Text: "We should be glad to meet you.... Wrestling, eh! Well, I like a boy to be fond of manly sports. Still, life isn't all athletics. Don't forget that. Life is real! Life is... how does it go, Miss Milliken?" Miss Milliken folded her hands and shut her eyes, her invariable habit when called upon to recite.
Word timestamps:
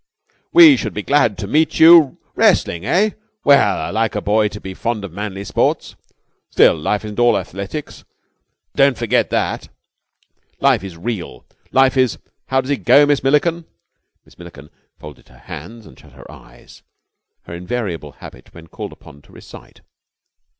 "We 0.51 0.77
should 0.77 0.95
be 0.95 1.03
glad 1.03 1.37
to 1.37 1.45
meet 1.47 1.79
you.... 1.79 2.17
Wrestling, 2.33 2.87
eh! 2.87 3.11
Well, 3.43 3.77
I 3.79 3.91
like 3.91 4.15
a 4.15 4.19
boy 4.21 4.47
to 4.47 4.59
be 4.59 4.73
fond 4.73 5.05
of 5.05 5.11
manly 5.11 5.43
sports. 5.43 5.93
Still, 6.49 6.75
life 6.75 7.05
isn't 7.05 7.19
all 7.19 7.37
athletics. 7.37 8.03
Don't 8.75 8.97
forget 8.97 9.29
that. 9.29 9.69
Life 10.59 10.83
is 10.83 10.97
real! 10.97 11.45
Life 11.71 11.97
is... 11.97 12.17
how 12.47 12.61
does 12.61 12.71
it 12.71 12.77
go, 12.83 13.05
Miss 13.05 13.21
Milliken?" 13.21 13.65
Miss 14.25 14.39
Milliken 14.39 14.71
folded 14.97 15.27
her 15.29 15.37
hands 15.37 15.85
and 15.85 15.99
shut 15.99 16.13
her 16.13 16.31
eyes, 16.31 16.81
her 17.43 17.53
invariable 17.53 18.13
habit 18.13 18.55
when 18.55 18.65
called 18.69 18.93
upon 18.93 19.21
to 19.21 19.31
recite. 19.31 19.81